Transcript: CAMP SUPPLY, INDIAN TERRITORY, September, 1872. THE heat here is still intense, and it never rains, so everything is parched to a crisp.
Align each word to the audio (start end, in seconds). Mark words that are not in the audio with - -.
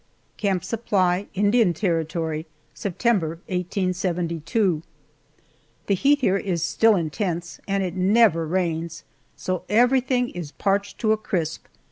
CAMP 0.37 0.63
SUPPLY, 0.63 1.25
INDIAN 1.35 1.75
TERRITORY, 1.75 2.47
September, 2.73 3.27
1872. 3.49 4.81
THE 5.85 5.93
heat 5.93 6.21
here 6.21 6.37
is 6.37 6.63
still 6.63 6.95
intense, 6.95 7.59
and 7.67 7.83
it 7.83 7.93
never 7.95 8.47
rains, 8.47 9.03
so 9.35 9.61
everything 9.69 10.29
is 10.29 10.53
parched 10.53 10.97
to 11.01 11.11
a 11.11 11.17
crisp. 11.17 11.65